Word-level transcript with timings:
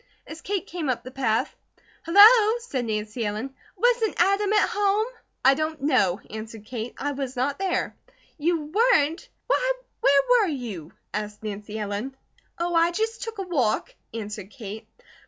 As 0.25 0.41
Kate 0.41 0.65
came 0.65 0.89
up 0.89 1.03
the 1.03 1.11
path: 1.11 1.55
"Hello!" 2.07 2.57
said 2.57 2.85
Nancy 2.85 3.23
Ellen. 3.23 3.53
"Wasn't 3.77 4.19
Adam 4.19 4.51
at 4.51 4.69
home?" 4.69 5.05
"I 5.45 5.53
don't 5.53 5.79
know," 5.83 6.19
answered 6.27 6.65
Kate. 6.65 6.95
"I 6.97 7.11
was 7.11 7.35
not 7.35 7.59
there." 7.59 7.95
"You 8.39 8.61
weren't? 8.63 9.29
Why, 9.45 9.73
where 9.99 10.21
were 10.27 10.47
you?" 10.49 10.91
asked 11.13 11.43
Nancy 11.43 11.77
Ellen. 11.77 12.17
"Oh, 12.57 12.73
I 12.73 12.89
just 12.89 13.21
took 13.21 13.37
a 13.37 13.43
walk!" 13.43 13.93
answered 14.11 14.49
Kate. 14.49 14.87